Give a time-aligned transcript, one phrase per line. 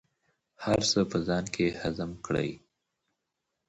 [0.63, 2.49] هر څه په ځان کې هضم کړئ.